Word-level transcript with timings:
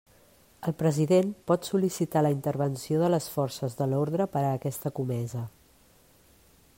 El 0.69 0.73
president 0.77 1.29
pot 1.51 1.67
sol·licitar 1.69 2.23
la 2.27 2.31
intervenció 2.37 3.03
de 3.03 3.11
les 3.15 3.29
forces 3.35 3.79
de 3.83 3.89
l'orde 3.93 4.27
per 4.37 4.43
a 4.47 4.57
aquesta 4.57 4.93
comesa. 5.01 5.47